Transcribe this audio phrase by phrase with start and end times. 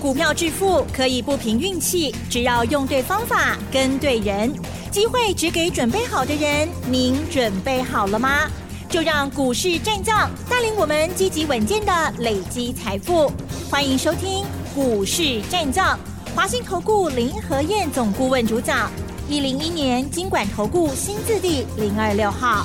[0.00, 4.52] 股票致富可以不凭运气，只要用对方法、跟对人，
[4.92, 6.68] 机会只给准备好的人。
[6.88, 8.48] 您准备好了吗？
[8.88, 13.32] 就让股市战将带领我们积极稳健的累积财富。
[13.68, 15.98] 欢迎收听股市战将，
[16.32, 18.88] 华信投顾林和彦总顾问主讲，
[19.28, 22.64] 一零一年金管投顾新字第零二六号。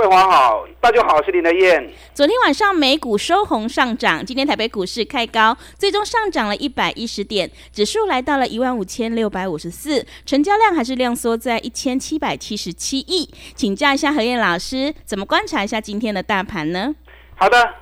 [0.00, 1.92] 桂华好，大家好，我是林德燕。
[2.14, 13.28] 昨天晚上美股收红上涨，今天台北股市开高，最终上涨了一百一十点，指数来到了一万五千六百五十四，成交量还是量缩在一千七百七十七亿。
[13.54, 16.94] 请教一下何燕老师，怎么观察一下今天的大盘呢？
[17.36, 17.74] 好的，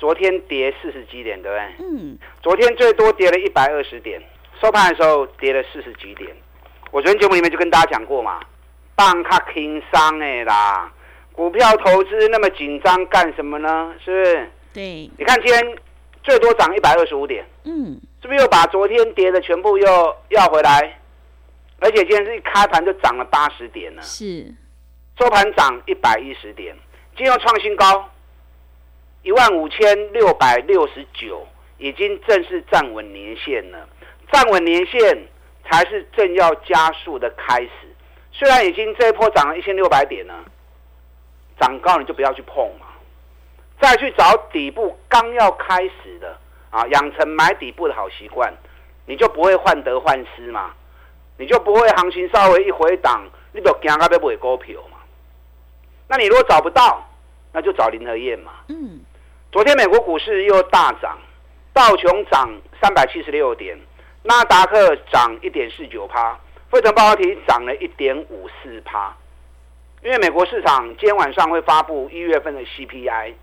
[0.00, 1.86] 昨天跌四十几点，对不对？
[1.86, 4.20] 嗯，昨天最多跌了一百二十点，
[4.60, 6.28] 收盘的时候跌了四十几点。
[6.90, 8.40] 我昨天节目里面就跟大家讲过嘛，
[8.96, 10.90] 放卡轻伤的啦。
[11.42, 13.92] 股票投资那么紧张干什么呢？
[14.04, 14.50] 是不是？
[14.72, 15.10] 对。
[15.18, 15.76] 你看今天
[16.22, 21.00] 最多涨一百二十五点，嗯，是不是又把昨天跌的全部又要回来？
[21.80, 24.54] 而且今天是一开盘就涨了八十点呢，是。
[25.18, 26.76] 收盘涨一百一十点，
[27.16, 28.08] 今天又创新高，
[29.24, 31.44] 一万五千六百六十九，
[31.78, 33.88] 已经正式站稳年线了。
[34.30, 35.26] 站稳年线
[35.68, 37.70] 才是正要加速的开始。
[38.30, 40.34] 虽然已经这一波涨了一千六百点了。
[41.62, 42.86] 涨高你就不要去碰嘛，
[43.80, 46.36] 再去找底部刚要开始的
[46.70, 48.52] 啊，养成买底部的好习惯，
[49.06, 50.74] 你就不会患得患失嘛，
[51.38, 54.98] 你就不会行情稍微一回档，你就惊到要买股票嘛。
[56.08, 57.08] 那你如果找不到，
[57.52, 58.50] 那就找林和燕嘛。
[58.66, 59.00] 嗯。
[59.52, 61.16] 昨天美国股市又大涨，
[61.72, 63.78] 道琼涨三百七十六点，
[64.24, 66.36] 纳达克涨一点四九趴，
[66.70, 69.14] 费城半导体涨了一点五四趴。
[70.04, 73.34] 因为美国市场今天晚上会发布一月份的 CPI，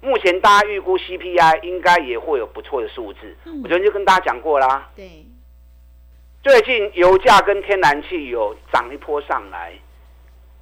[0.00, 3.36] 目前大家预估 CPI 应该也会有不错的数字。
[3.44, 4.88] 嗯、我昨天就跟大家讲过啦。
[4.94, 5.26] 对。
[6.42, 9.72] 最近油价跟天然气有涨一波上来，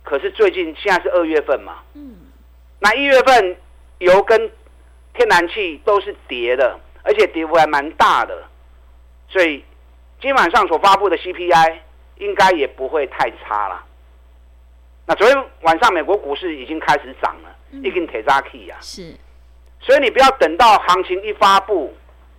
[0.02, 1.82] 可是最近现在是二月份嘛。
[1.94, 2.16] 嗯。
[2.78, 3.56] 那一月份
[3.98, 4.50] 油跟
[5.12, 8.42] 天然气都是跌的，而且跌幅还蛮大的，
[9.28, 9.62] 所以
[10.20, 11.76] 今晚上所发布的 CPI
[12.16, 13.84] 应该也不会太差了。
[15.06, 18.76] 那昨天晚上美国股市已经开始涨了，已经铁扎起呀。
[18.80, 19.14] 是，
[19.80, 21.92] 所以你不要等到行情一发布，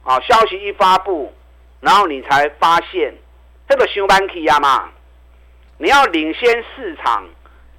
[0.04, 1.34] 啊，消息一发布，
[1.82, 3.14] 然后你才发现
[3.68, 4.90] 这个上班起呀嘛。
[5.78, 7.28] 你要领先市场，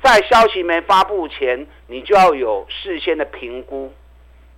[0.03, 3.91] 在消息没发布前，你就要有事先的评估。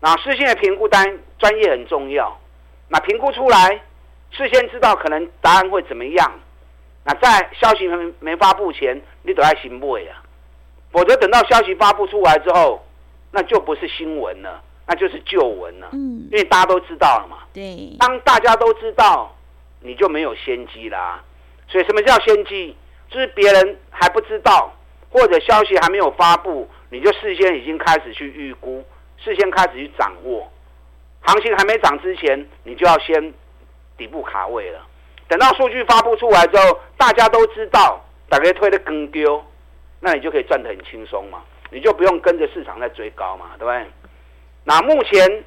[0.01, 2.37] 那事先的评估单专业很重要。
[2.89, 3.81] 那评估出来，
[4.33, 6.33] 事先知道可能答案会怎么样。
[7.07, 10.21] 那在消息没没发布前，你都要行不啊，
[10.91, 12.85] 否则等到消息发布出来之后，
[13.31, 15.89] 那就不是新闻了，那就是旧闻了。
[15.93, 17.39] 嗯，因为大家都知道了嘛。
[17.55, 17.97] 对。
[18.01, 19.33] 当大家都知道，
[19.81, 21.23] 你就没有先机啦。
[21.69, 22.77] 所以什么叫先机？
[23.09, 24.75] 就是别人还不知道，
[25.09, 28.85] 或者消息还没有发布，你就事先已经开始去预估，
[29.17, 30.51] 事先开始去掌握。
[31.21, 33.33] 行情还没涨之前，你就要先
[33.97, 34.85] 底部卡位了。
[35.29, 39.45] 等到数据发布出来之后，大家都知道，大家推的更丢，
[40.01, 43.87] 那你就可以赚得很轻松嘛，你就不用跟着市场在追高嘛，对不对？
[44.65, 45.45] 那目前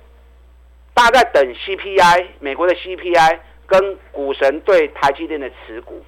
[0.93, 6.03] 大家在等 CPI，美国的 CPI 跟股神对台积电的持股，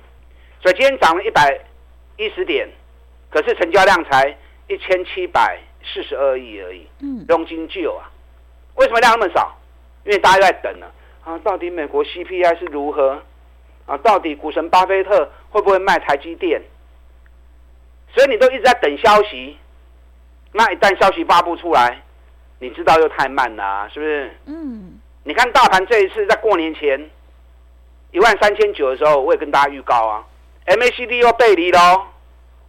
[0.61, 1.59] 所以今天涨了一百
[2.17, 2.69] 一十点，
[3.29, 4.35] 可是成交量才
[4.67, 8.09] 一千七百四十二亿而已，嗯，佣金旧啊，
[8.75, 9.57] 为什么量那么少？
[10.03, 10.87] 因为大家在等呢，
[11.23, 13.21] 啊，到底美国 CPI 是如何？
[13.91, 16.62] 啊，到底股神巴菲特会不会卖台积电？
[18.16, 19.57] 所以你都一直在等消息。
[20.53, 22.02] 那一旦消息发布出来，
[22.59, 24.31] 你知道又太慢了啊，是不是？
[24.46, 24.97] 嗯。
[25.25, 27.09] 你看大盘这一次在过年前
[28.11, 30.26] 一万三千九的时候，我也跟大家预告啊
[30.67, 32.08] ，MACD 又背离喽。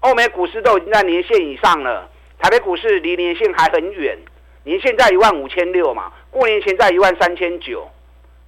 [0.00, 2.10] 欧美股市都已经在年线以上了，
[2.40, 4.18] 台北股市离年线还很远，
[4.64, 7.88] 年线在一万五千六嘛，过年前在一万三千九，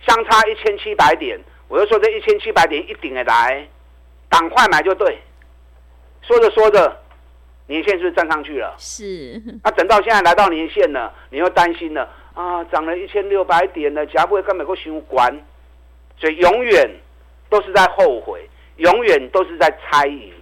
[0.00, 1.38] 相差一千七百点。
[1.74, 3.66] 我就说这一千七百点一顶的来，
[4.28, 5.18] 赶快买就对。
[6.22, 7.02] 说着说着，
[7.66, 8.72] 年线是不是站上去了？
[8.78, 9.42] 是。
[9.64, 12.62] 那、啊、等到现在来到年线了，你又担心了啊？
[12.66, 15.36] 涨了一千六百点了，会不会跟美国相关？
[16.16, 16.88] 所以永远
[17.50, 20.32] 都是在后悔，永远都是在猜疑。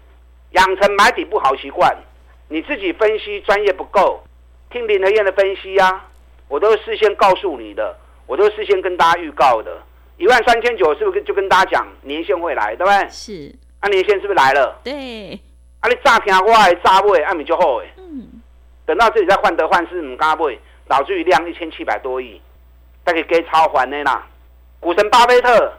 [0.50, 1.96] 养成买底不好习惯，
[2.48, 4.22] 你自己分析专业不够，
[4.68, 6.10] 听林和燕的分析啊，
[6.48, 7.96] 我都是事先告诉你的，
[8.26, 9.80] 我都是事先跟大家预告的。
[10.16, 13.08] 一万三千九是不是就跟大家讲年限会来，对不对？
[13.10, 13.54] 是。
[13.80, 14.78] 啊，年限是不是来了？
[14.84, 15.40] 对。
[15.80, 17.90] 啊，你乍听我还炸尾，啊，咪就好诶。
[17.96, 18.40] 嗯。
[18.86, 20.56] 等到这里再患得患失，唔敢买，
[20.86, 22.40] 导致于量一千七百多亿，
[23.02, 24.26] 大概给超还的啦。
[24.78, 25.72] 股神巴菲特，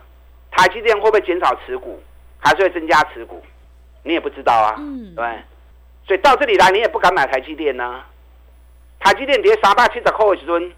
[0.52, 2.02] 台积电会不会减少持股，
[2.40, 3.42] 还是会增加持股？
[4.04, 4.76] 你也不知道啊。
[4.78, 5.16] 嗯。
[5.16, 5.26] 对。
[6.06, 8.08] 所以到这里来，你也不敢买台积电呢、啊。
[9.00, 10.72] 台积电跌三百七十块的时阵，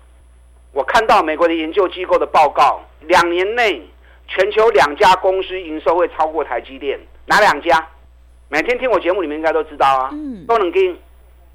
[0.72, 3.82] 我看到美国的研究机构的报告，两年内
[4.28, 7.88] 全球两家公司营收会超过台积电，哪两家？
[8.50, 10.98] 每天听我节目，你们应该都知道啊，嗯、都能跟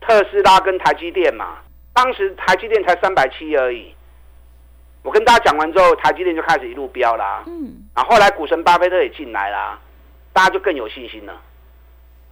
[0.01, 1.59] 特斯拉跟台积电嘛。
[1.93, 3.95] 当时台积电才三百七而已，
[5.03, 7.45] 我跟大家讲完之后，台积电就开始一路飙啦。
[7.47, 9.79] 嗯，然后后来股神巴菲特也进来啦，
[10.33, 11.41] 大家就更有信心了。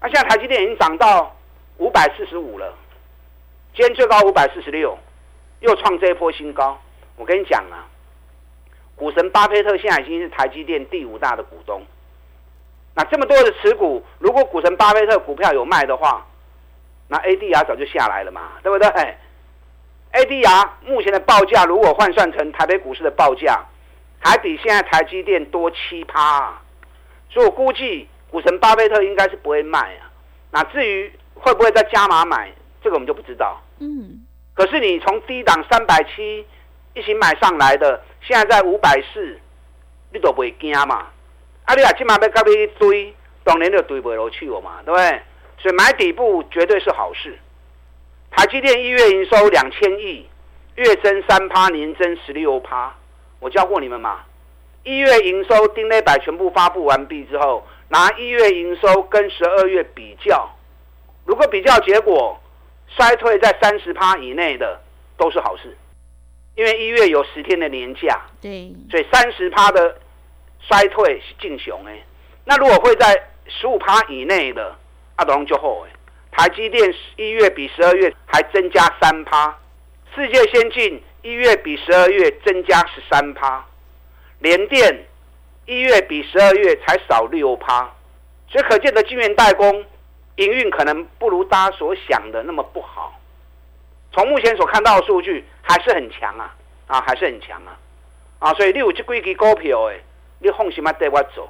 [0.00, 1.36] 那、啊、现在台积电已经涨到
[1.78, 2.72] 五百四十五了，
[3.74, 4.96] 今天最高五百四十六，
[5.60, 6.80] 又创这一波新高。
[7.16, 7.86] 我跟你讲啊，
[8.98, 11.80] 股神巴菲特现在已经是台积电第五大的股东。
[12.94, 16.26] 那这么多的持股，如果股神巴菲特股票有卖的话，
[17.06, 18.88] 那 ADR 早就下来了嘛，对不对
[20.12, 23.64] ？ADR 目前的报价如果换算成台北股市的报价，
[24.18, 26.62] 还比现在台积电多七趴啊，
[27.30, 28.08] 所以我估计。
[28.30, 30.04] 股神巴菲特应该是不会卖啊，
[30.50, 32.52] 那至于会不会再加码买，
[32.82, 33.58] 这个我们就不知道。
[33.78, 34.20] 嗯，
[34.52, 36.44] 可是你从低档三百七
[36.98, 39.38] 一起买上来的，现在在五百四，
[40.12, 41.06] 你都不会惊嘛？
[41.64, 43.14] 啊，你啊，起码要跟你追，
[43.44, 45.22] 当然就追不下去了嘛，对不对？
[45.58, 47.38] 所以买底部绝对是好事。
[48.30, 50.28] 台积电一月营收两千亿，
[50.74, 52.92] 月增三趴，年增十六趴。
[53.38, 54.20] 我教过你们嘛？
[54.82, 57.64] 一月营收丁内百全部发布完毕之后。
[57.90, 60.46] 拿一月营收跟十二月比较，
[61.24, 62.38] 如果比较结果
[62.86, 64.78] 衰退在三十趴以内的，
[65.16, 65.74] 都是好事，
[66.58, 69.96] 因为一月有十天的年假，对，所以三十趴的
[70.60, 72.02] 衰退是进熊哎。
[72.44, 73.14] 那如果会在
[73.46, 74.76] 十五趴以内的，
[75.14, 75.90] 阿龙就好哎。
[76.32, 79.56] 台积电一月比十二月还增加三趴，
[80.16, 83.64] 世界先进一月比十二月增加十三趴，
[84.40, 85.04] 联电。
[85.66, 87.94] 一月比十二月才少六趴，
[88.50, 89.84] 所以可见的晶圆代工
[90.36, 93.17] 营运可能不如大家所想的那么不好。
[94.12, 96.54] 从目前所看到的数据还是很强啊，
[96.86, 97.78] 啊还是很强啊，
[98.38, 100.00] 啊所以你有这几支股票诶，
[100.40, 101.48] 你放心嘛带我走，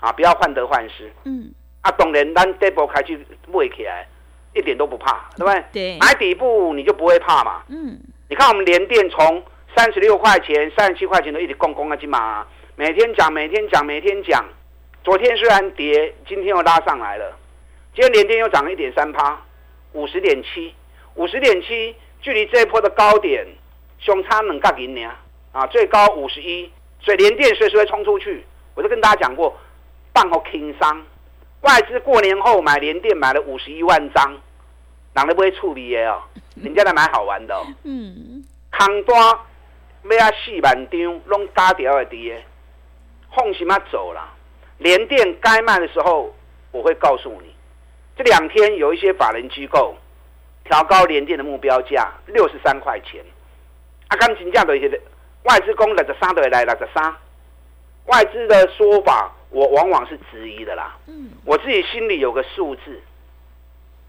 [0.00, 1.12] 啊不要患得患失。
[1.24, 1.52] 嗯，
[1.82, 4.06] 啊当然咱底部开始买起来
[4.54, 5.64] 一点都不怕，对不对？
[5.72, 7.62] 对，买底部你就不会怕嘛。
[7.68, 7.98] 嗯，
[8.28, 9.42] 你看我们联电从
[9.76, 12.46] 三十六块钱、三十七块钱都一直攻攻啊，金马。
[12.76, 14.44] 每天讲，每天讲，每天讲。
[15.04, 17.36] 昨天虽然跌，今天又拉上来了。
[17.94, 19.40] 今天联电又涨了一点三趴，
[19.92, 20.74] 五十点七，
[21.14, 23.46] 五十点七，距离这一波的高点，
[23.98, 25.10] 相差两角银呢
[25.52, 26.70] 啊，最高五十一，
[27.00, 28.44] 所以联电随时会冲出去。
[28.74, 29.56] 我就跟大家讲过，
[30.12, 31.04] 棒和轻伤，
[31.60, 34.36] 外资过年后买联电买了五十一万张，
[35.14, 36.22] 人都不会处理的哦，
[36.56, 37.64] 人家来买好玩的哦。
[37.84, 42.44] 嗯，扛多要啊四万张，拢打掉的跌。
[43.36, 44.32] 放心啊，走了。
[44.78, 46.34] 联电该卖的时候，
[46.72, 47.54] 我会告诉你。
[48.16, 49.96] 这两天有一些法人机构
[50.64, 53.24] 调高联电的目标价六十三块钱。
[54.08, 55.00] 啊，刚金价的一些
[55.44, 57.14] 外资公六十三都会来六十三。
[58.06, 60.96] 外资的说法，我往往是质疑的啦。
[61.06, 61.30] 嗯。
[61.44, 63.00] 我自己心里有个数字。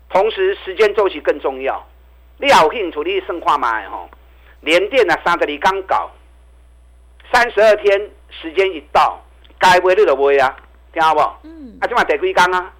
[0.09, 1.85] 同时，时间周期更重要。
[2.37, 4.09] 你有兴趣你算看卖吼。
[4.61, 6.11] 联电啊，三十二刚搞，
[7.31, 8.09] 三十二天。
[8.41, 9.23] 时间一到，
[9.57, 10.57] 该买你就买啊，
[10.91, 11.21] 听好不？
[11.47, 11.77] 嗯。
[11.79, 12.73] 啊，这嘛第几天啊？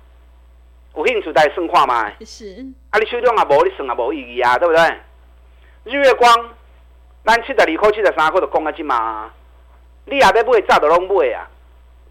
[0.96, 2.12] 有兴趣再算看嘛？
[2.26, 2.66] 是。
[2.90, 4.82] 啊，你手中也无，你算也无意义啊，对不对？
[5.84, 6.34] 日月光，
[7.24, 9.32] 咱七十二块、七十三块就讲啊，这嘛。
[10.06, 11.50] 你也要买，早就拢买啊。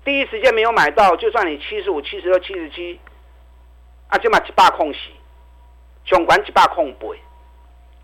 [0.04, 3.00] 第一时间没有买到，就算你七十五、七十六、七十七，
[4.08, 4.98] 啊，这嘛一百空死，
[6.04, 7.08] 上管一百空八。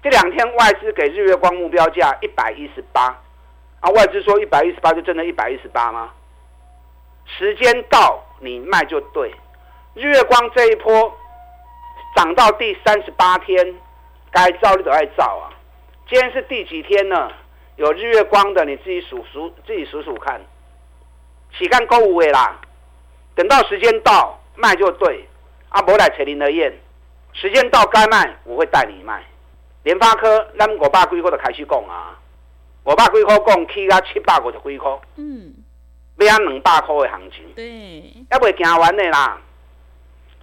[0.02, 3.14] 这两天外资给日月光目标价一百一十八。
[3.80, 6.10] 啊，外资说一百一十八就真的一百一十八吗？
[7.26, 9.30] 时间到你卖就对。
[9.94, 11.12] 日月光这一波
[12.14, 13.74] 涨到第三十八天，
[14.30, 15.50] 该造你都爱造啊。
[16.08, 17.30] 今天是第几天呢？
[17.74, 20.40] 有日月光的你自己数数，自己数数看。
[21.58, 22.60] 起干购物的啦，
[23.34, 25.26] 等到时间到卖就对。
[25.70, 26.72] 阿伯来扯林德燕，
[27.32, 29.24] 时间到该卖我会带你卖。
[29.82, 32.16] 联发科，咱五百几块就开始讲啊。
[32.84, 35.52] 我爸几块讲起到七百五十几块，嗯，
[36.18, 39.38] 要两百块的行情，对，还未行完的啦。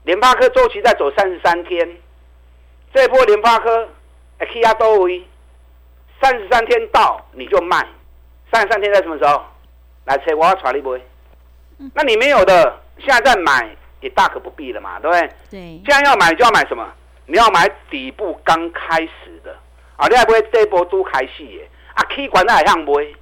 [0.08, 1.86] 联发科周期在走三十三天，
[2.94, 3.90] 这波联发科
[4.40, 5.22] 会起到多位，
[6.22, 7.86] 三十三天到你就卖，
[8.50, 9.44] 三十三天在什么时候？
[10.06, 11.02] 来车我要传你买。
[11.94, 15.30] 那你没有的，现在再买也大可不必了嘛，对不对？
[15.52, 15.82] 对。
[15.86, 16.88] 现在要买就要买什么？
[17.26, 19.54] 你要买底部刚开始的
[19.98, 20.08] 啊！
[20.08, 21.68] 你还不会这波都开始耶？
[21.96, 23.14] 啊，K 管那还像不会？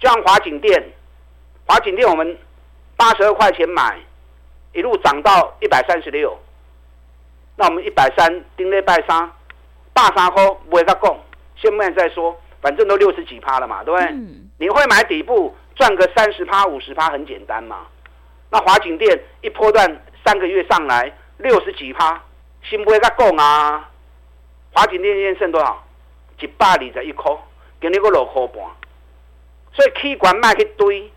[0.00, 0.82] 就像华景店，
[1.66, 2.38] 华景店我们
[2.96, 3.98] 八十二块钱买，
[4.72, 6.38] 一路涨到一百三十六。
[7.56, 9.32] 那我们一百三，顶礼拜三，
[9.92, 11.16] 八三块不会再讲，
[11.56, 14.06] 先卖再说，反正都六十几趴了嘛，对不对？
[14.10, 17.86] 嗯、你会买底部赚个三十趴、五十趴，很简单嘛。
[18.50, 22.22] 那华景店一波段三个月上来六十几趴，
[22.62, 23.90] 先不会再讲啊。
[24.72, 25.84] 华景店现在剩多少？
[26.40, 27.32] 一百二十一块，
[27.80, 28.62] 今日个六块半。
[29.72, 31.10] 所以气管卖去堆，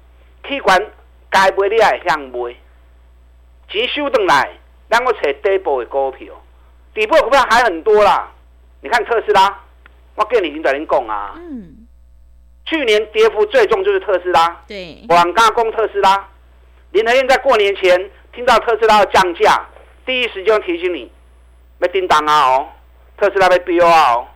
[0.48, 0.84] 气管
[1.30, 2.56] 该卖你也会向卖，
[3.72, 4.50] 钱收回来。
[4.90, 6.34] 让我找底部的股票，
[6.94, 8.30] 底部的股票还很多啦。
[8.82, 9.58] 你看特斯拉，
[10.16, 11.34] 我跟你已经在恁讲啊。
[11.38, 11.88] 嗯。
[12.66, 14.62] 去年跌幅最重就是特斯拉。
[14.68, 14.98] 对。
[15.08, 16.28] 我刚刚攻特斯拉，
[16.92, 19.66] 林和燕在过年前听到特斯拉要降价，
[20.06, 21.10] 第一时间提醒你，
[21.80, 22.68] 要叮当啊哦，
[23.18, 24.28] 特斯拉要飙啊哦。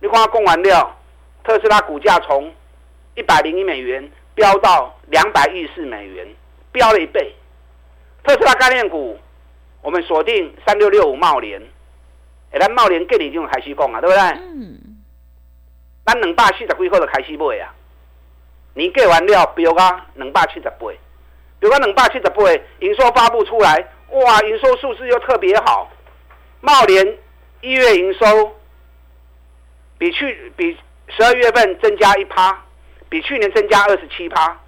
[0.00, 0.94] 你看他供完了，
[1.42, 2.52] 特斯拉股价从
[3.14, 6.28] 一百零一美元飙到两百一十四美元，
[6.70, 7.34] 飙了一倍。
[8.26, 9.18] 特斯拉概念股。
[9.82, 11.62] 我们锁定三六六五茂联，
[12.50, 14.20] 哎，咱茂联给你已经开始讲啊，对不对？
[14.20, 14.78] 嗯。
[16.04, 17.72] 咱两百四十几块就开始买啊，
[18.74, 20.86] 你计完了标啊，两百七十八，
[21.60, 22.42] 标啊两百七十八，
[22.80, 25.88] 营收发布出来，哇，营收数字又特别好。
[26.60, 27.18] 茂联
[27.60, 28.56] 一月营收
[29.98, 30.76] 比去比
[31.08, 32.60] 十二月份增加一趴，
[33.08, 34.60] 比去年增加二十七趴。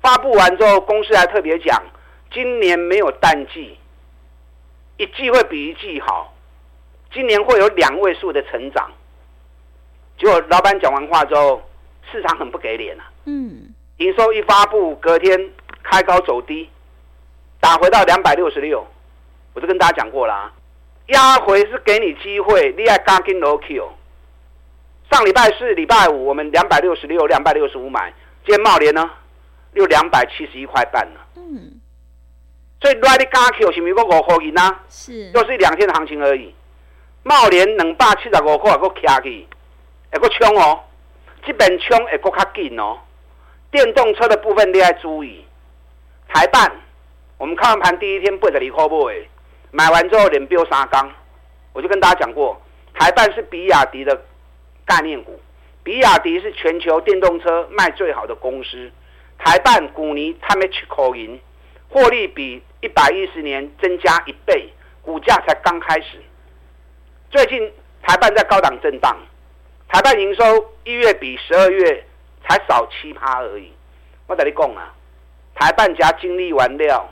[0.00, 1.80] 发布完之后，公司还特别讲，
[2.32, 3.78] 今年没有淡季。
[4.96, 6.34] 一季会比一季好，
[7.12, 8.90] 今年会有两位数的成长。
[10.18, 11.62] 结果老板讲完话之后，
[12.10, 13.08] 市场很不给脸啊。
[13.24, 15.38] 嗯，营收一发布，隔天
[15.84, 16.68] 开高走低，
[17.60, 18.84] 打回到两百六十六。
[19.54, 20.52] 我就跟大家讲过了啊，
[21.06, 23.88] 压回是给你机会，你爱赶紧落 Q。
[25.12, 28.12] 上礼拜四、礼拜五，我们两百六十六、两百六十五买，
[28.44, 29.08] 今天茂联呢，
[29.74, 31.26] 又两百七十一块半了。
[31.36, 31.77] 嗯。
[32.80, 34.82] 所以来的加 Q 是咪个五块银啊？
[34.88, 36.54] 是，就是两天的行情而已。
[37.24, 39.46] 茂联两百七十五块，还佫徛去，
[40.12, 40.80] 还佫冲哦。
[41.44, 42.98] 这边冲还佫较紧哦。
[43.70, 45.44] 电动车的部分你要注意。
[46.28, 46.70] 台办，
[47.36, 48.88] 我们看完盘第一天八十二块
[49.70, 51.10] 买，买完之后连标三缸。
[51.72, 52.60] 我就跟大家讲过，
[52.94, 54.20] 台办是比亚迪的
[54.84, 55.40] 概念股，
[55.82, 58.90] 比亚迪是全球电动车卖最好的公司。
[59.38, 61.40] 台办股尼他们七块银，
[61.88, 62.62] 获利比。
[62.80, 66.22] 一百一十年增加一倍，股价才刚开始。
[67.28, 69.18] 最近台半在高档震荡，
[69.88, 72.04] 台半营收一月比十二月
[72.48, 73.72] 才少七趴而已。
[74.28, 74.94] 我跟你讲啊，
[75.56, 77.04] 台半夹经历完了，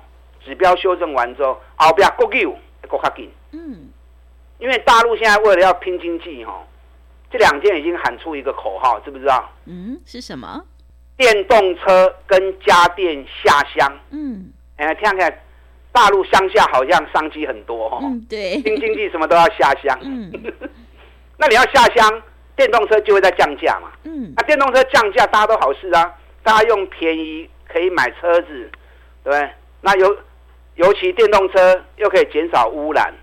[0.45, 2.57] 指标修正完之后，后边国有
[2.87, 3.29] 国较紧。
[3.51, 3.91] 嗯，
[4.59, 6.65] 因为大陆现在为了要拼经济哈，
[7.29, 9.51] 这两天已经喊出一个口号，知不知道？
[9.65, 10.65] 嗯，是什么？
[11.17, 13.99] 电动车跟家电下乡。
[14.11, 15.43] 嗯，哎，听看。
[15.93, 19.99] 大陆乡下好像商机很多哦，嗯、对，新经济什么都要下乡。
[20.03, 20.31] 嗯，
[21.39, 22.23] 那你要下乡，
[22.55, 23.91] 电动车就会在降价嘛。
[24.05, 28.71] 嗯，那、啊、电动车降价，大家都好事啊，大家用便宜可以买车子，
[29.25, 29.51] 对不对？
[29.81, 30.15] 那尤
[30.75, 33.15] 尤其电动车又可以减少污染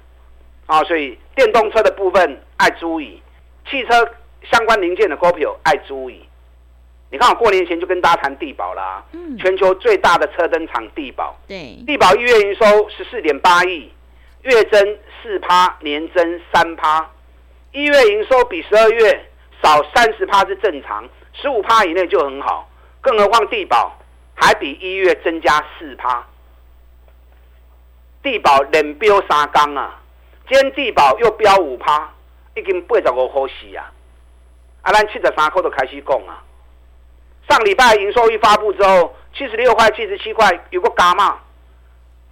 [0.66, 3.22] 啊，所以电动车的部分爱注意，
[3.70, 4.10] 汽车
[4.52, 6.28] 相关零件的股票爱注意。
[7.14, 13.88] 你看，我过年前就跟大家谈地保啦，嗯，全球最大的车灯厂地保，对，地保一月营收十四点八亿，
[14.42, 17.08] 月增四趴，年增三趴，
[17.72, 19.26] 一月营收比十二月
[19.62, 22.68] 少三十趴是正常，十五趴以内就很好，
[23.00, 23.96] 更何况地保
[24.34, 26.26] 还比一月增加四趴，
[28.24, 30.02] 地保连标三缸啊，
[30.50, 32.12] 今天地保又标五趴，
[32.56, 33.92] 已经八十五块四啊，
[34.82, 36.42] 啊，咱七十三块都开始讲啊。
[37.50, 41.40] 上礼拜营收一发布之后，七十六块、七十七块有个加码，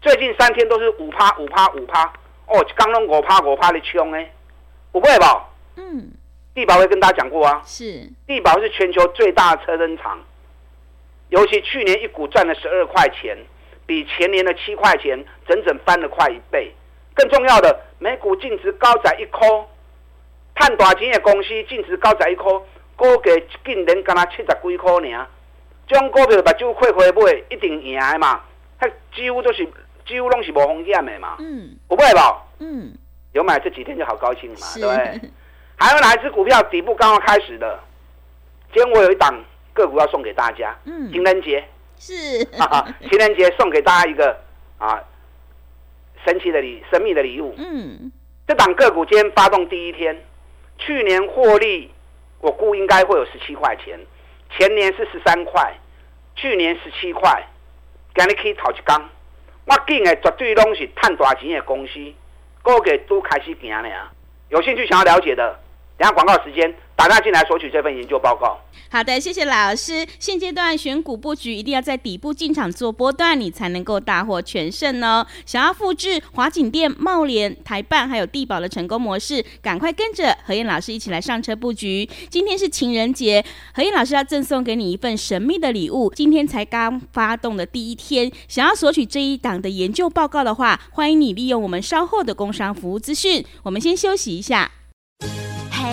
[0.02, 2.04] 最近三天都是五趴、五趴、五趴，
[2.48, 4.32] 哦，刚弄五趴、五趴的冲哎，
[4.92, 5.50] 不会吧？
[5.76, 6.12] 嗯，
[6.56, 8.10] 地保会跟大家讲过啊，是。
[8.26, 10.18] 地保是全球最大的车灯厂，
[11.30, 13.38] 尤其去年一股赚了十二块钱，
[13.86, 16.74] 比前年的七块钱整整翻了快一倍。
[17.14, 19.48] 更重要的，每股净值高在一块，
[20.56, 22.50] 探大钱的公司净值高在一块。
[23.02, 23.32] 股价
[23.66, 25.28] 竟然干那七十几块尔，
[25.88, 28.42] 这种股票目睭开开买一定赢的嘛？
[28.80, 29.68] 它几乎都是
[30.06, 31.36] 几乎拢是无风险的嘛？
[31.40, 32.44] 嗯，不会吧？
[32.60, 32.94] 嗯，
[33.32, 35.32] 有买这几天就好高兴嘛，是对不对？
[35.78, 37.80] 还有哪一支股票底部刚刚开始的？
[38.72, 39.34] 今天我有一档
[39.74, 40.78] 个股要送给大家。
[40.86, 41.66] 嗯，情人节，
[41.98, 42.14] 是，
[43.10, 44.38] 情人节送给大家一个
[44.78, 45.02] 啊
[46.24, 47.56] 神奇的礼神秘的礼物。
[47.58, 48.12] 嗯，
[48.48, 50.24] 这档个股今天发动第一天，
[50.78, 51.90] 去年获利
[52.42, 54.00] 我估应该会有十七块钱，
[54.50, 55.74] 前年是十三块，
[56.36, 57.48] 去年十七块，
[58.16, 59.10] 今日去头一缸。
[59.66, 61.94] 我进的绝对拢是赚大钱的公司，
[62.64, 64.12] 估计都开始行了。
[64.50, 65.60] 有兴趣想要了解的，
[66.02, 66.74] 等下广告时间。
[66.96, 68.60] 打电话进来索取这份研究报告。
[68.90, 70.06] 好的，谢谢老师。
[70.20, 75.26] 现阶段选股布局一定要在底部进场做波段，你才能够大获全胜哦。
[75.46, 82.08] 想要复制华景店、茂联、台办还有地保的成功模式，赶快跟着何燕老师一起来上车布局。
[82.30, 83.44] 今天是情人节，
[83.74, 86.12] 何燕老师要赠送给你一份神秘的礼物。
[86.16, 93.46] 今天才刚发动的第一天，想要索取这一档的研究报告的话，欢迎你利用我们稍后的工商服务资讯。
[93.64, 94.72] 我们先休息一下。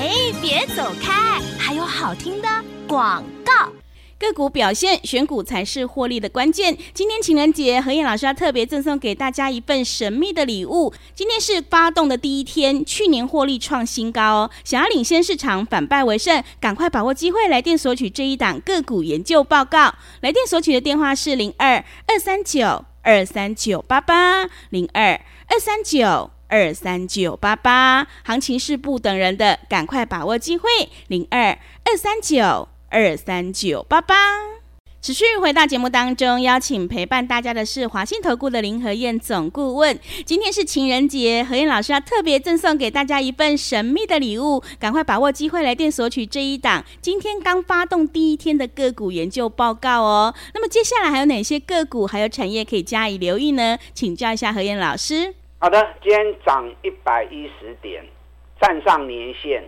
[0.00, 1.40] 嘿，别走开！
[1.58, 2.48] 还有好听的
[2.86, 3.68] 广告。
[4.16, 6.78] 个股表现，选股才是获利的关键。
[6.94, 10.94] 今天情人节，何燕老师要特别赠送给大家一份神秘的礼物。
[11.16, 14.50] 今天是发动的第一天，去年获利创新高哦。
[14.62, 19.92] 想要领先市场，反败为胜，赶快把握机会，来电索取这一档个股研究报告。
[20.20, 26.30] 来电索取的电话是零二二三九二三九八八零二二三九。
[26.48, 30.68] 二三九八八，行情是不等人的，赶快把握机会。
[31.08, 34.14] 零二二三九二三九八八，
[35.02, 39.98] 持续回到节目当中，邀请陪伴大家的是华信投顾的林和燕总顾问。
[40.24, 50.34] 今天是情人节，何燕老师要特别赠送给大家一份神秘的礼物，赶快把握机会来电索取这一档今天刚发动第一天的个股研究报告哦。
[50.54, 53.78] 那么接下来还有哪些个股还有产业可以加以留意呢？
[53.92, 55.34] 请教一下何燕老师。
[55.60, 58.04] 好的，今天涨一百一十点，
[58.60, 59.64] 站上年线，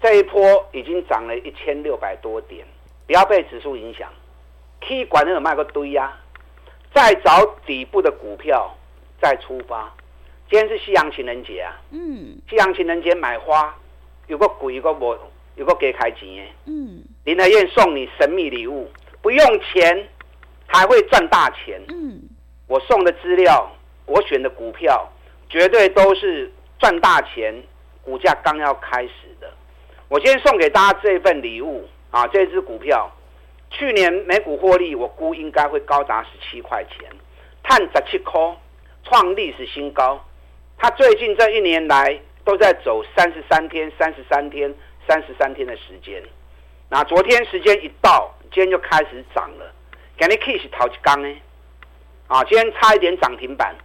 [0.00, 2.64] 这一波已经涨了一千六百多点，
[3.08, 4.08] 不要被指数影响。
[4.82, 6.14] K 管那有卖个堆呀、啊，
[6.94, 8.72] 再找底部的股票
[9.20, 9.92] 再出发。
[10.48, 13.76] 今天是西洋情人节啊，嗯，西洋情人节买花
[14.28, 15.18] 有个鬼，有个无，
[15.56, 18.88] 有个给开钱的，嗯，林和燕送你神秘礼物，
[19.20, 20.08] 不用钱
[20.68, 22.22] 还会赚大钱，嗯，
[22.68, 23.68] 我送的资料，
[24.06, 25.08] 我选的股票。
[25.52, 27.54] 绝对都是赚大钱，
[28.02, 29.52] 股价刚要开始的。
[30.08, 33.10] 我今天送给大家这份礼物啊，这支股票
[33.68, 37.06] 去年每股获利，我估应该会高达十七块钱，
[37.62, 38.40] 碳十七块，
[39.04, 40.18] 创历史新高。
[40.78, 44.74] 它最近这一年来都在走三十三天、三十三天、
[45.06, 46.22] 三十三天的时间。
[46.88, 49.70] 那昨天时间一到，今天就开始涨了。
[50.18, 51.36] 今天 K 是头一缸呢，
[52.28, 53.76] 啊，今天差一点涨停板。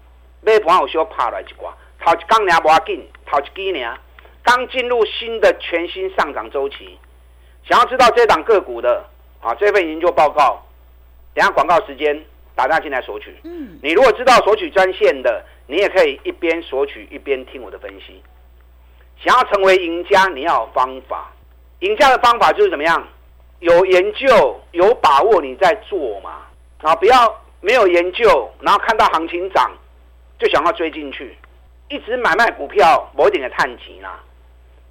[0.42, 3.92] 尾盘有小拍来一挂，头一刚年无要紧，头一支年
[4.44, 6.98] 刚进入新的全新上涨周期。
[7.68, 9.04] 想要知道这档个股的
[9.42, 10.64] 啊，这份研究报告，
[11.34, 12.24] 等下广告时间
[12.56, 13.36] 打电话进来索取。
[13.44, 18.24] 嗯，你如果知道索取专线的，你也可以一边索取一边听我的分析。
[19.22, 21.34] 想要成为赢家，你要有方法。
[21.80, 23.06] 赢家的方法就是怎么样？
[23.60, 26.44] 有研究、有把握，你在做嘛。
[26.84, 29.72] 啊，不要没有研究，然后看到行情涨。
[30.40, 31.36] 就想要追进去，
[31.90, 34.20] 一直买卖股票，某一点的探底啦。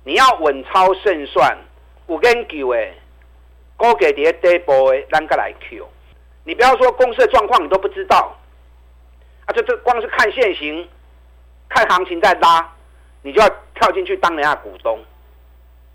[0.04, 1.56] 你要稳操胜算，
[2.08, 2.94] 有研究诶，
[3.76, 5.86] 高给跌跌波诶，咱个来 Q。
[6.44, 8.36] 你不要说公司的状况你都不知道，
[9.46, 10.88] 啊，这这光是看现行，
[11.68, 12.72] 看行情在拉，
[13.22, 14.98] 你就要跳进去当人家股东，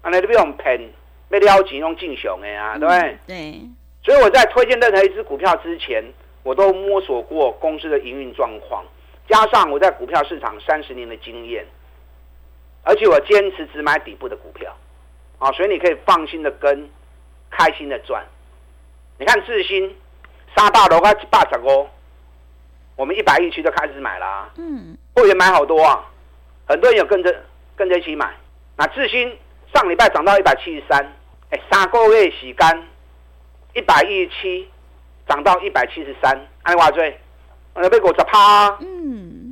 [0.01, 0.79] 啊，那都不用骗，
[1.29, 3.17] 被撩起用进熊诶啊，对不对？
[3.27, 3.61] 对。
[4.03, 6.03] 所以我在推荐任何一支股票之前，
[6.43, 8.83] 我都摸索过公司的营运状况。
[9.31, 11.65] 加上我在股票市场三十年的经验，
[12.83, 14.75] 而且我坚持只买底部的股票，
[15.39, 16.89] 啊，所以你可以放心的跟，
[17.49, 18.21] 开心的赚。
[19.17, 19.95] 你看智新，
[20.53, 21.87] 三百多块一百十五，
[22.97, 24.49] 我们一百一区就开始买啦。
[24.57, 26.03] 嗯，会员买好多啊，
[26.67, 27.33] 很多人有跟着
[27.77, 28.35] 跟着一起买。
[28.75, 29.33] 那智新
[29.73, 30.99] 上礼拜涨到一百七十三，
[31.51, 32.85] 哎，三个月洗干，
[33.75, 34.69] 一百一十七
[35.25, 37.17] 涨到一百七十三，安尼话最。
[37.73, 39.00] 呃，要五十趴，嗯，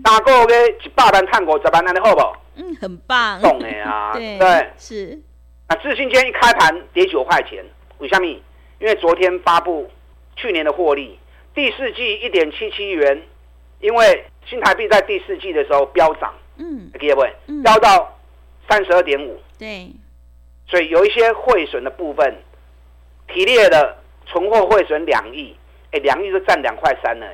[0.04, 2.36] 大个月一百万探五十万，那你好不好？
[2.56, 5.20] 嗯，很棒，懂的啊， 对，对，是。
[5.68, 7.64] 那智新今天一开盘跌九块钱，
[8.00, 8.26] 为什么？
[8.80, 9.90] 因为昨天发布
[10.36, 11.20] 去年的获利，
[11.54, 13.22] 第四季一点七七元，
[13.82, 17.22] 因为新台币在第四季的时候飙涨，嗯，可以不？
[17.62, 18.18] 飙到
[18.70, 19.92] 三十二点五，对，
[20.68, 22.36] 所以有一些汇损的部分，
[23.28, 25.56] 提列的存货汇损两亿，
[25.92, 27.28] 哎，两亿就占两块三了。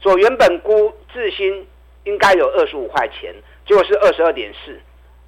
[0.00, 1.66] 所以原本估智新
[2.06, 3.34] 应该有二十五块钱，
[3.66, 4.80] 结果是二十二点四，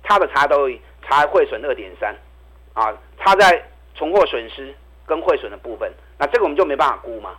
[0.05, 0.71] 差的差都
[1.03, 2.15] 差汇损二点三，
[2.73, 3.63] 啊，差在
[3.97, 4.73] 存货损失
[5.05, 7.37] 跟汇损的部分，那这个我们就没办法估嘛，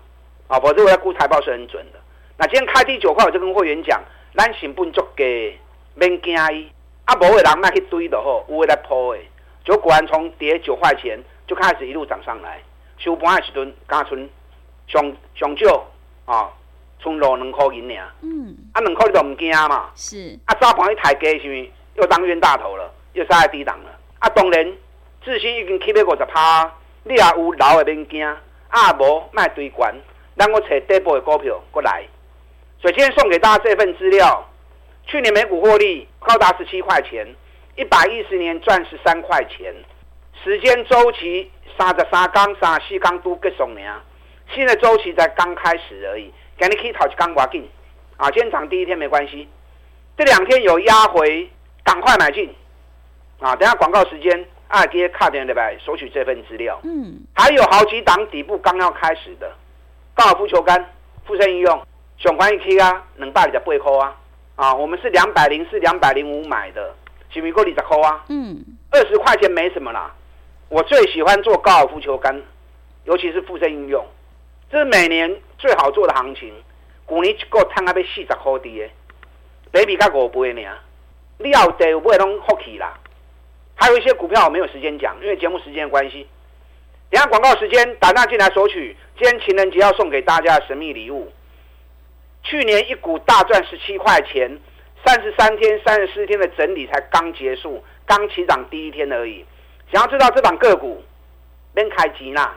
[0.49, 1.99] 啊，否则我要估财报是很准的。
[2.37, 4.01] 那今天开第九块，我就跟会员讲，
[4.35, 5.57] 咱成本足给
[5.95, 6.69] 免惊伊，
[7.05, 9.19] 啊，无的人卖去堆的吼，有的来抛的，
[9.63, 12.61] 就果然从跌九块钱就开始一路涨上来，
[12.97, 14.29] 收盘的时阵加存
[14.87, 15.85] 上上少
[16.25, 16.51] 啊，
[17.01, 24.73] 剩落两块银尔，嗯，啊两块你都唔惊嘛，是，啊早盘一抬价是咪又当冤大头了，又杀在低档了，啊当然
[25.23, 26.71] 自信已经起码五十趴，
[27.03, 28.25] 你也有老的免惊，
[28.69, 29.95] 啊无卖堆关，
[30.35, 32.03] 让我找底部的股票过来。
[32.81, 34.47] 所以今天送给大家这份资料，
[35.05, 37.27] 去年每股获利高达十七块钱，
[37.75, 39.73] 一百一十年赚十三块钱，
[40.43, 44.03] 时间周期三十三天、三十四天都结束了，
[44.53, 47.65] 新的周期才刚开始而已，给你可以讨一刚挂进，
[48.17, 49.47] 啊，今天涨第一天没关系，
[50.17, 51.49] 这两天有压回，
[51.85, 52.53] 赶快买进，
[53.39, 55.77] 啊，等下广告时间，二爹卡点对不对？
[55.79, 59.49] 索取这份资料，嗯，还有好几档底部刚要开始的
[60.13, 60.85] 高尔夫球杆，
[61.25, 61.81] 附身应用。
[62.17, 64.15] 上关一 K 啊，两百二十八块啊，
[64.57, 66.93] 啊，我们是两百零四、两百零五买的，
[67.29, 68.25] 是不是够二十块啊？
[68.27, 70.13] 嗯，二十块钱没什么啦。
[70.67, 72.43] 我最喜欢做高尔夫球杆，
[73.05, 74.05] 尤其是附身应用，
[74.69, 76.51] 这是每年最好做的行情。
[77.07, 78.89] 去年一个摊啊，要四十块的，
[79.71, 80.61] 北比较五倍呢。
[81.37, 82.97] 你要得不会拢福气啦。
[83.75, 86.27] 还有一些股票我没有时间讲，因为节目时间的关系。
[87.09, 91.31] 等下广告时间，打电进来索取今天情人节要送给大家的神秘礼物。
[92.43, 94.59] 去年一股大赚十七块钱，
[95.05, 99.45] 三十三天、三十四天的整理才刚结束，刚起涨第一天而已。
[99.91, 101.03] 想要知道这档个股，
[101.73, 102.53] 边开吉娜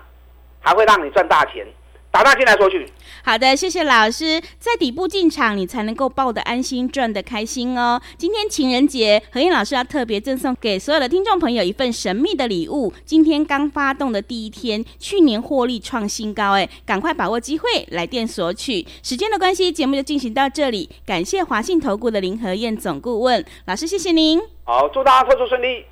[0.60, 1.66] 还会让你赚大钱。
[2.12, 2.86] 打大进来说去。
[3.24, 4.38] 好的，谢谢老师。
[4.58, 8.00] 在底部进场，你才能够抱得安心，赚得开心哦。
[8.18, 12.92] 今天情人节，何燕老师要特别赠送给所有的听众朋友一份神秘的礼物。
[13.06, 18.86] 今天刚发动的第一天，去年获利创新高，哎，赶快把握机会，来电索取。
[19.02, 20.90] 时间的关系，节目就进行到这里。
[21.06, 24.38] 感谢华信投顾的林和燕总顾问老师，谢谢您。
[24.64, 25.86] 好，祝大家操作顺利。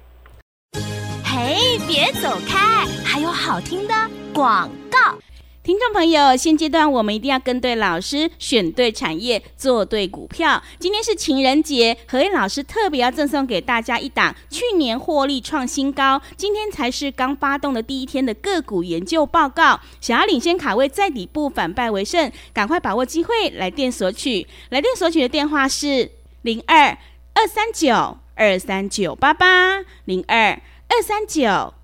[1.24, 3.94] 嘿，别走开，还有好听的
[4.34, 5.16] 广告。
[5.62, 10.62] 听众朋友，现阶段我们一定要跟对老师，选对产业，做对股票。
[10.78, 19.78] 今天是情人节，和彦老师特别要赠送给大家一档去年获利创新高，今天才是刚发动的第一天的个股研究报告。
[20.00, 24.46] 想要领先卡位，在底部反败为胜，赶快把握机会，来电索取。
[24.70, 26.96] 来电索取的电话是零二
[27.34, 31.74] 二三九二三九八八零二二三九。